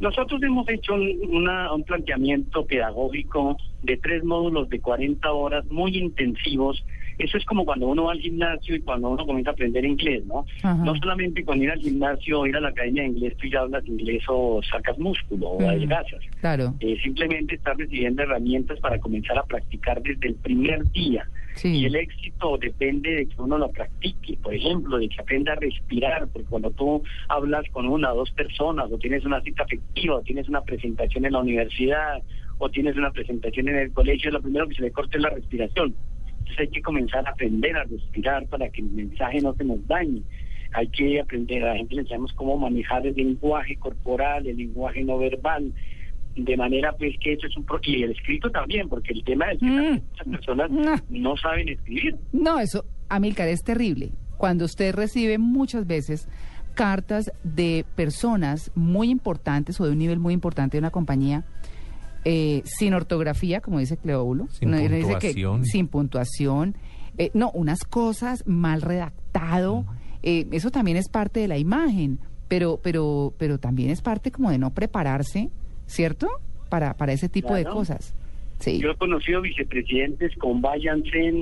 Nosotros 0.00 0.40
hemos 0.42 0.68
hecho 0.68 0.94
un, 0.94 1.08
una- 1.36 1.72
un 1.72 1.82
planteamiento 1.82 2.64
pedagógico 2.64 3.56
de 3.82 3.96
tres 3.96 4.24
módulos 4.24 4.68
de 4.68 4.80
40 4.80 5.30
horas 5.32 5.64
muy 5.70 5.96
intensivos. 5.96 6.84
Eso 7.18 7.36
es 7.36 7.44
como 7.46 7.64
cuando 7.64 7.88
uno 7.88 8.04
va 8.04 8.12
al 8.12 8.20
gimnasio 8.20 8.76
y 8.76 8.80
cuando 8.80 9.08
uno 9.10 9.26
comienza 9.26 9.50
a 9.50 9.52
aprender 9.52 9.84
inglés, 9.84 10.24
¿no? 10.26 10.46
Ajá. 10.62 10.74
No 10.84 10.94
solamente 10.96 11.44
con 11.44 11.60
ir 11.60 11.68
al 11.70 11.80
gimnasio 11.80 12.40
o 12.40 12.46
ir 12.46 12.54
a 12.56 12.60
la 12.60 12.68
academia 12.68 13.02
de 13.02 13.08
inglés, 13.08 13.36
tú 13.38 13.48
ya 13.48 13.60
hablas 13.60 13.84
inglés 13.88 14.22
o 14.28 14.60
sacas 14.62 14.96
músculo 15.00 15.48
o 15.48 15.60
Mm. 15.60 15.64
adelgazas. 15.64 16.20
Claro. 16.40 16.74
Eh, 16.78 16.96
simplemente 17.02 17.56
estar 17.56 17.76
recibiendo 17.76 18.22
herramientas 18.22 18.78
para 18.78 19.00
comenzar 19.00 19.36
a 19.36 19.42
practicar 19.42 20.00
desde 20.02 20.28
el 20.28 20.34
primer 20.36 20.84
día. 20.92 21.28
Sí. 21.56 21.78
Y 21.78 21.86
el 21.86 21.96
éxito 21.96 22.56
depende 22.56 23.10
de 23.10 23.26
que 23.26 23.42
uno 23.42 23.58
lo 23.58 23.68
practique, 23.72 24.38
por 24.40 24.54
ejemplo, 24.54 24.96
de 24.98 25.08
que 25.08 25.20
aprenda 25.20 25.54
a 25.54 25.56
respirar, 25.56 26.28
porque 26.32 26.46
cuando 26.48 26.70
tú 26.70 27.02
hablas 27.28 27.64
con 27.72 27.88
una 27.88 28.12
o 28.12 28.16
dos 28.18 28.30
personas, 28.30 28.92
o 28.92 28.98
tienes 28.98 29.24
una 29.24 29.40
cita 29.40 29.64
afectiva, 29.64 30.14
o 30.14 30.22
tienes 30.22 30.48
una 30.48 30.60
presentación 30.60 31.24
en 31.26 31.32
la 31.32 31.40
universidad, 31.40 32.22
o 32.58 32.68
tienes 32.70 32.96
una 32.96 33.10
presentación 33.10 33.68
en 33.68 33.76
el 33.76 33.92
colegio, 33.92 34.30
lo 34.30 34.42
primero 34.42 34.68
que 34.68 34.74
se 34.74 34.82
le 34.82 34.90
corta 34.90 35.16
es 35.16 35.22
la 35.22 35.30
respiración. 35.30 35.94
Entonces 36.38 36.58
hay 36.60 36.68
que 36.68 36.82
comenzar 36.82 37.26
a 37.26 37.30
aprender 37.30 37.76
a 37.76 37.84
respirar 37.84 38.46
para 38.46 38.68
que 38.70 38.80
el 38.80 38.90
mensaje 38.90 39.40
no 39.40 39.54
se 39.54 39.64
nos 39.64 39.86
dañe. 39.86 40.22
Hay 40.72 40.88
que 40.88 41.20
aprender, 41.20 41.64
a 41.64 41.68
la 41.72 41.76
gente 41.76 41.94
le 41.94 42.00
enseñamos 42.02 42.32
cómo 42.34 42.56
manejar 42.58 43.06
el 43.06 43.14
lenguaje 43.14 43.76
corporal, 43.76 44.46
el 44.46 44.56
lenguaje 44.56 45.02
no 45.04 45.18
verbal, 45.18 45.72
de 46.36 46.56
manera 46.56 46.92
pues 46.92 47.14
que 47.20 47.32
eso 47.32 47.46
es 47.46 47.56
un... 47.56 47.64
pro- 47.64 47.80
Y 47.82 48.02
el 48.02 48.12
escrito 48.12 48.50
también, 48.50 48.88
porque 48.88 49.12
el 49.12 49.24
tema 49.24 49.50
es 49.52 49.58
que 49.58 49.66
Mm. 49.66 49.92
muchas 50.10 50.28
personas 50.28 50.70
No. 50.70 50.94
no 51.10 51.36
saben 51.36 51.68
escribir. 51.68 52.16
No, 52.32 52.60
eso, 52.60 52.84
Amílcar, 53.08 53.48
es 53.48 53.62
terrible. 53.64 54.10
Cuando 54.36 54.64
usted 54.66 54.94
recibe 54.94 55.38
muchas 55.38 55.86
veces 55.86 56.28
cartas 56.74 57.32
de 57.42 57.84
personas 57.96 58.70
muy 58.76 59.10
importantes 59.10 59.80
o 59.80 59.86
de 59.86 59.92
un 59.92 59.98
nivel 59.98 60.18
muy 60.20 60.32
importante 60.34 60.76
de 60.76 60.80
una 60.80 60.90
compañía 60.90 61.44
eh, 62.24 62.62
sin 62.64 62.94
ortografía, 62.94 63.60
como 63.60 63.78
dice 63.78 63.96
Cleóbulo. 63.96 64.48
Sin 64.48 64.70
No, 64.70 64.76
él 64.76 64.90
dice 64.92 65.02
puntuación. 65.12 65.64
sin 65.64 65.88
puntuación. 65.88 66.76
eh, 67.16 67.30
no, 67.34 67.50
unas 67.52 67.80
cosas 67.80 68.44
mal 68.46 68.82
redactado. 68.82 69.84
eh, 70.22 70.46
eso 70.52 70.70
también 70.70 70.96
es 70.96 71.08
parte 71.08 71.40
de 71.40 71.48
la 71.48 71.58
imagen, 71.58 72.18
pero, 72.48 72.78
pero, 72.82 73.32
pero 73.38 73.58
también 73.58 73.90
es 73.90 74.02
parte 74.02 74.30
como 74.30 74.50
de 74.50 74.58
no 74.58 74.72
prepararse, 74.74 75.50
¿cierto? 75.86 76.28
Para, 76.68 76.96
para 76.96 77.12
ese 77.12 77.28
tipo 77.28 77.54
de 77.54 77.64
cosas. 77.64 78.14
Sí. 78.60 78.80
Yo 78.80 78.90
he 78.90 78.96
conocido 78.96 79.40
vicepresidentes 79.40 80.36
con 80.36 80.60
váyanse, 80.60 81.32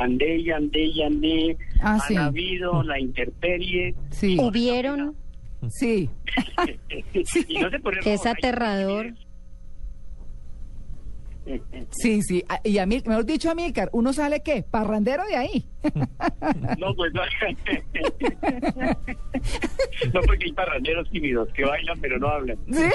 andé 0.00 0.38
y 0.38 0.50
andé 0.50 0.82
y 0.84 1.02
andé, 1.02 1.56
Ah, 1.82 1.94
han 1.94 2.00
sí. 2.00 2.16
habido 2.16 2.82
la 2.82 2.98
intemperie. 2.98 3.94
Sí. 4.10 4.38
Hubieron, 4.40 5.14
Sí. 5.68 6.08
y 7.48 7.58
no 7.58 7.68
se 8.02 8.14
es 8.14 8.26
aterrador. 8.26 9.14
Sí, 11.90 12.22
sí. 12.22 12.44
A- 12.48 12.60
Y 12.64 12.78
a 12.78 12.86
mí, 12.86 13.02
mejor 13.06 13.24
dicho, 13.24 13.50
Amílcar, 13.50 13.88
¿uno 13.92 14.12
sale 14.12 14.42
qué? 14.42 14.62
Parrandero 14.62 15.24
de 15.26 15.36
ahí. 15.36 15.66
No, 16.78 16.94
pues 16.94 17.12
no. 17.14 17.22
no, 20.14 20.20
porque 20.26 20.44
hay 20.44 20.52
parranderos 20.52 21.08
tímidos 21.10 21.48
que 21.54 21.64
bailan 21.64 21.98
pero 22.00 22.18
no 22.18 22.28
hablan. 22.28 22.58
Sí. 22.70 22.82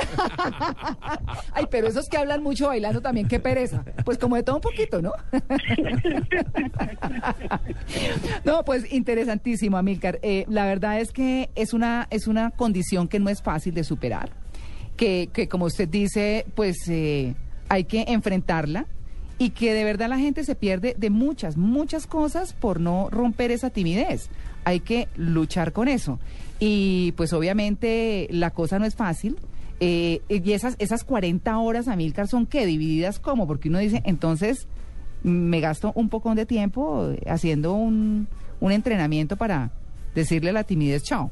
Ay, 1.53 1.65
pero 1.71 1.87
esos 1.87 2.07
que 2.07 2.17
hablan 2.17 2.43
mucho 2.43 2.67
bailando 2.67 3.01
también, 3.01 3.27
qué 3.27 3.39
pereza. 3.39 3.83
Pues 4.05 4.17
como 4.17 4.35
de 4.35 4.43
todo 4.43 4.57
un 4.57 4.61
poquito, 4.61 5.01
¿no? 5.01 5.11
No, 8.43 8.63
pues 8.63 8.91
interesantísimo, 8.93 9.77
Amílcar. 9.77 10.19
Eh, 10.21 10.45
la 10.47 10.65
verdad 10.65 10.99
es 10.99 11.11
que 11.11 11.49
es 11.55 11.73
una, 11.73 12.07
es 12.11 12.27
una 12.27 12.51
condición 12.51 13.07
que 13.07 13.19
no 13.19 13.29
es 13.29 13.41
fácil 13.41 13.73
de 13.73 13.83
superar. 13.83 14.29
Que, 14.97 15.29
que 15.33 15.49
como 15.49 15.65
usted 15.65 15.89
dice, 15.89 16.45
pues 16.55 16.77
eh, 16.87 17.35
hay 17.69 17.85
que 17.85 18.05
enfrentarla 18.07 18.85
y 19.37 19.49
que 19.51 19.73
de 19.73 19.83
verdad 19.83 20.09
la 20.09 20.17
gente 20.17 20.43
se 20.43 20.55
pierde 20.55 20.95
de 20.97 21.09
muchas, 21.09 21.57
muchas 21.57 22.07
cosas 22.07 22.53
por 22.53 22.79
no 22.79 23.09
romper 23.09 23.51
esa 23.51 23.69
timidez. 23.69 24.29
Hay 24.63 24.79
que 24.79 25.07
luchar 25.15 25.73
con 25.73 25.87
eso. 25.87 26.19
Y 26.59 27.11
pues 27.13 27.33
obviamente 27.33 28.27
la 28.31 28.51
cosa 28.51 28.79
no 28.79 28.85
es 28.85 28.95
fácil. 28.95 29.37
Eh, 29.81 30.21
y 30.29 30.51
esas, 30.53 30.75
esas 30.79 31.03
40 31.03 31.57
horas, 31.57 31.89
Amílcar, 31.89 32.27
son 32.27 32.45
que 32.45 32.65
divididas 32.65 33.19
como, 33.19 33.45
porque 33.45 33.67
uno 33.67 33.79
dice, 33.79 34.01
entonces 34.05 34.67
me 35.21 35.59
gasto 35.59 35.91
un 35.95 36.07
poco 36.07 36.33
de 36.33 36.45
tiempo 36.45 37.13
haciendo 37.27 37.73
un, 37.73 38.27
un 38.61 38.71
entrenamiento 38.71 39.35
para 39.35 39.71
decirle 40.13 40.51
a 40.51 40.53
la 40.53 40.63
timidez 40.63 41.03
chao. 41.03 41.31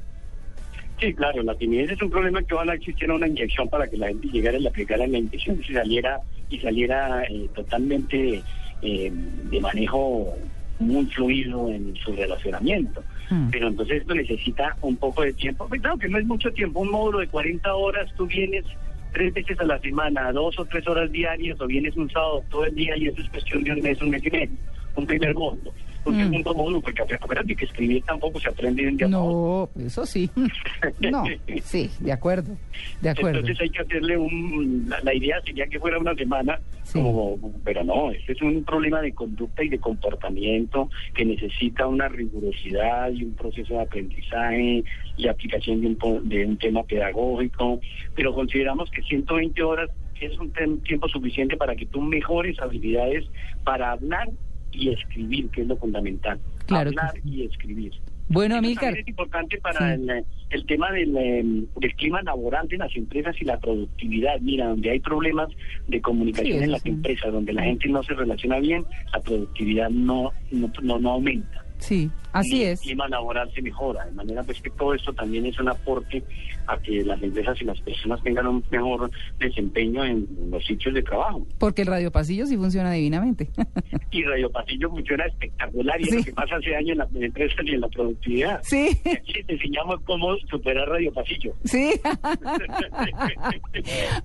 Sí, 1.00 1.14
claro, 1.14 1.44
la 1.44 1.56
timidez 1.56 1.92
es 1.92 2.02
un 2.02 2.10
problema 2.10 2.42
que 2.44 2.54
ojalá 2.54 2.76
existiera 2.76 3.14
una 3.14 3.28
inyección 3.28 3.68
para 3.68 3.88
que 3.88 3.98
la 3.98 4.08
gente 4.08 4.28
llegara 4.28 4.58
y 4.58 4.62
le 4.62 4.70
aplicara 4.70 5.08
la 5.08 5.18
inyección 5.18 5.60
y 5.62 5.74
saliera, 5.74 6.20
y 6.50 6.60
saliera 6.60 7.24
eh, 7.24 7.50
totalmente 7.54 8.42
eh, 8.82 9.12
de 9.12 9.60
manejo 9.60 10.34
muy 10.80 11.06
fluido 11.08 11.70
en 11.70 11.96
su 11.96 12.14
relacionamiento. 12.14 13.04
Hmm. 13.30 13.50
Pero 13.52 13.68
entonces 13.70 14.02
esto 14.02 14.14
necesita 14.14 14.76
un 14.82 14.98
poco 14.98 15.24
de 15.24 15.34
tiempo. 15.34 15.68
Pues 15.68 15.82
claro 15.82 15.98
que 15.98 16.10
no 16.10 16.18
es 16.18 16.26
mucho 16.26 16.52
tiempo, 16.52 16.82
un 16.82 16.92
módulo 16.92 17.20
de 17.20 17.28
40 17.28 17.74
horas, 17.74 18.12
tú 18.16 18.28
vienes 18.28 18.66
tres 19.14 19.34
veces 19.34 19.60
a 19.60 19.64
la 19.64 19.80
semana, 19.80 20.32
dos 20.32 20.58
o 20.60 20.66
tres 20.66 20.88
horas 20.88 21.12
diarias, 21.12 21.60
o 21.62 21.68
vienes 21.68 21.96
un 21.96 22.10
sábado 22.10 22.44
todo 22.50 22.66
el 22.66 22.76
día 22.76 22.98
y 22.98 23.08
eso 23.08 23.22
es 23.22 23.30
cuestión 23.30 23.64
de 23.64 23.72
un 23.72 23.82
mes, 23.82 24.02
un 24.02 24.10
mes 24.10 24.26
y 24.26 24.32
medio, 24.32 24.58
un 24.96 25.06
primer 25.06 25.36
módulo. 25.36 25.72
Un 26.06 26.16
Mm. 26.18 26.20
segundo 26.24 26.54
módulo, 26.54 26.82
porque 26.82 27.02
acuérdate 27.02 27.56
que 27.56 27.66
escribir 27.66 28.04
tampoco 28.04 28.40
se 28.40 28.50
aprende 28.50 28.84
de 28.84 28.90
un 28.90 28.98
día. 28.98 29.08
No, 29.08 29.70
eso 29.80 30.06
sí. 30.06 30.30
No, 31.00 31.24
sí, 31.64 31.90
de 32.00 32.12
acuerdo, 32.12 32.56
de 33.02 33.10
acuerdo. 33.10 33.40
Entonces 33.40 33.62
hay 33.62 33.70
que 33.70 33.80
hacerle 33.82 34.18
un... 34.18 34.86
La, 34.90 35.00
la 35.02 35.14
idea 35.14 35.40
sería 35.42 35.66
que 35.68 35.80
fuera 35.80 35.98
una 36.00 36.14
semana, 36.16 36.60
Sí. 36.84 37.00
como, 37.02 37.40
pero 37.64 37.84
no, 37.84 38.12
este 38.12 38.34
es 38.34 38.42
un 38.42 38.64
problema 38.66 39.02
de 39.02 39.14
conducta 39.14 39.64
y 39.64 39.70
de 39.70 39.80
comportamiento 39.80 40.90
que 41.16 41.24
necesita 41.26 41.88
una 41.88 42.08
rigurosidad 42.10 43.12
y 43.12 43.24
un 43.24 43.34
proceso 43.36 43.76
de 43.76 43.82
aprendizaje 43.82 44.84
y 45.18 45.28
aplicación 45.28 45.82
de 45.82 45.88
un, 45.88 46.30
de 46.30 46.46
un 46.46 46.58
tema 46.58 46.84
pedagógico, 46.84 47.80
pero 48.16 48.34
consideramos 48.34 48.90
que 48.92 49.02
120 49.02 49.64
horas 49.64 49.90
es 50.20 50.38
un 50.40 50.52
tiempo 50.84 51.08
suficiente 51.10 51.58
para 51.58 51.76
que 51.76 51.86
tú 51.86 52.00
mejores 52.02 52.58
habilidades 52.62 53.26
para 53.66 53.92
hablar 53.92 54.30
y 54.74 54.90
escribir, 54.90 55.50
que 55.50 55.62
es 55.62 55.68
lo 55.68 55.78
fundamental. 55.78 56.40
Claro 56.66 56.90
hablar 56.90 57.14
y 57.26 57.44
escribir. 57.44 57.92
Bueno, 58.30 58.56
Amílcar, 58.56 58.98
es 58.98 59.08
importante 59.08 59.58
para 59.60 59.96
Sí. 59.96 60.02
el, 60.02 60.26
el 60.50 60.66
tema 60.66 60.92
del, 60.92 61.16
eh, 61.18 61.44
del 61.76 61.96
clima 61.96 62.22
laboral 62.24 62.68
de 62.70 62.78
las 62.78 62.96
empresas 62.96 63.36
y 63.42 63.46
la 63.46 63.60
productividad. 63.60 64.40
Mira, 64.40 64.68
donde 64.68 64.92
hay 64.92 65.00
problemas 65.02 65.50
de 65.88 66.02
comunicación 66.02 66.58
Sí, 66.60 66.64
en 66.64 66.72
las 66.72 66.82
sí. 66.82 66.90
empresas, 66.90 67.32
donde 67.34 67.52
la 67.54 67.64
gente 67.64 67.90
no 67.90 68.02
se 68.04 68.14
relaciona 68.14 68.60
bien, 68.60 68.86
la 69.12 69.22
productividad 69.22 69.90
no, 69.90 70.32
no, 70.52 70.72
no, 70.82 71.00
no 71.00 71.10
aumenta. 71.12 71.63
Sí, 71.84 72.10
así 72.32 72.58
Y 72.58 72.64
es. 72.64 72.80
El 72.82 72.86
clima 72.88 73.08
laboral 73.08 73.52
se 73.54 73.62
mejora. 73.62 74.06
De 74.06 74.12
manera 74.12 74.44
pues 74.44 74.62
que 74.62 74.70
todo 74.72 74.94
esto 74.94 75.14
también 75.14 75.46
es 75.46 75.60
un 75.60 75.70
aporte 75.70 76.24
a 76.68 76.78
que 76.78 77.04
las 77.04 77.22
empresas 77.22 77.62
y 77.62 77.66
las 77.66 77.80
personas 77.82 78.22
tengan 78.24 78.48
un 78.48 78.64
mejor 78.72 79.12
desempeño 79.40 80.06
en 80.06 80.28
los 80.50 80.66
sitios 80.66 80.94
de 80.94 81.02
trabajo. 81.04 81.46
Porque 81.60 81.82
el 81.82 81.88
Radio 81.90 82.12
Pasillo 82.12 82.46
sí 82.46 82.56
funciona 82.58 82.92
divinamente. 82.92 83.50
Y 84.12 84.24
Radio 84.26 84.52
Pasillo 84.52 84.90
funciona 84.92 85.26
espectacular 85.26 86.00
y 86.00 86.04
Sí. 86.04 86.10
es 86.12 86.16
lo 86.18 86.24
que 86.26 86.34
pasa 86.34 86.56
hace 86.58 86.76
años 86.76 86.92
en 86.92 86.98
las 87.00 87.16
empresas 87.16 87.66
y 87.66 87.70
en 87.72 87.82
la 87.82 87.88
productividad. 87.88 88.60
Sí, 88.64 88.90
Sí, 89.04 89.44
te 89.48 89.54
enseñamos 89.54 90.00
cómo 90.06 90.36
superar 90.50 90.88
Radio 90.88 91.12
Pasillo. 91.12 91.54
sí. 91.64 91.94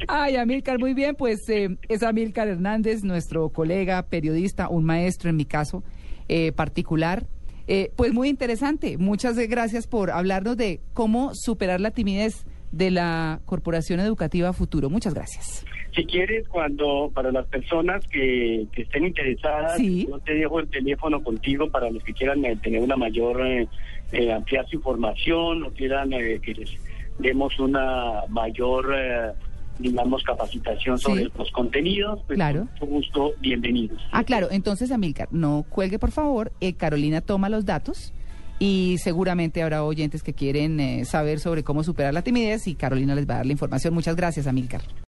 Ay, 0.09 0.37
Amílcar, 0.37 0.79
muy 0.79 0.95
bien, 0.95 1.15
pues 1.17 1.49
eh, 1.49 1.77
es 1.89 2.03
Amílcar 2.03 2.49
Hernández, 2.49 3.05
nuestro 3.05 3.49
colega, 3.51 4.03
periodista, 4.05 4.69
un 4.69 4.85
maestro 4.85 5.31
en 5.31 5.37
mi 5.37 5.45
caso 5.45 5.83
eh, 6.29 6.53
particular. 6.53 7.25
Eh, 7.69 7.91
pues 7.97 8.13
muy 8.15 8.29
interesante. 8.29 8.97
Muchas 8.99 9.37
gracias 9.37 9.87
por 9.87 10.11
hablarnos 10.11 10.57
de 10.57 10.81
cómo 10.95 11.33
superar 11.35 11.81
la 11.81 11.91
timidez 11.91 12.47
de 12.73 12.91
la 12.91 13.41
Corporación 13.45 14.01
Educativa 14.01 14.53
Futuro. 14.53 14.89
Muchas 14.91 15.15
gracias. 15.15 15.65
Si 15.95 16.05
quieres, 16.05 16.47
cuando 16.49 17.11
para 17.15 17.31
las 17.33 17.47
personas 17.47 18.07
que, 18.09 18.67
que 18.73 18.83
estén 18.83 19.05
interesadas, 19.07 19.77
Sí. 19.77 20.07
yo 20.09 20.19
te 20.21 20.35
dejo 20.35 20.61
el 20.61 20.69
teléfono 20.69 21.23
contigo 21.23 21.71
para 21.71 21.91
los 21.91 22.03
que 22.05 22.13
quieran 22.13 22.45
eh, 22.45 22.57
tener 22.63 22.81
una 22.81 22.97
mayor, 22.97 23.45
eh, 23.47 23.67
eh, 24.13 24.33
ampliar 24.33 24.67
su 24.69 24.77
información 24.77 25.65
o 25.65 25.71
quieran 25.71 26.13
eh, 26.13 26.41
que 26.43 26.55
les 26.55 26.71
demos 27.19 27.59
una 27.59 28.23
mayor, 28.29 28.95
eh, 28.97 29.33
digamos, 29.79 30.23
capacitación 30.25 30.99
sobre 30.99 31.25
Sí. 31.25 31.33
los 31.39 31.51
contenidos. 31.53 32.21
Pues, 32.27 32.37
Claro. 32.37 32.69
Con 32.79 32.91
mucho 32.91 32.95
gusto, 32.99 33.33
bienvenidos. 33.41 34.01
Ah, 34.13 34.25
claro. 34.25 34.49
Entonces, 34.51 34.91
Amílcar, 34.91 35.29
no 35.31 35.65
cuelgue, 35.69 35.99
por 35.99 36.11
favor. 36.11 36.53
Eh, 36.61 36.75
Carolina 36.75 37.21
toma 37.21 37.49
los 37.49 37.65
datos 37.65 38.13
y 38.59 38.97
seguramente 38.99 39.63
habrá 39.63 39.85
oyentes 39.85 40.23
que 40.23 40.35
quieren 40.35 40.81
eh, 40.81 41.05
saber 41.05 41.39
sobre 41.39 41.63
cómo 41.63 41.85
superar 41.85 42.13
la 42.13 42.23
timidez 42.23 42.67
y 42.67 42.75
Carolina 42.75 43.15
les 43.15 43.29
va 43.29 43.35
a 43.35 43.37
dar 43.39 43.47
la 43.47 43.53
información. 43.53 43.95
Muchas 43.95 44.17
gracias, 44.17 44.47
Amílcar. 44.47 44.83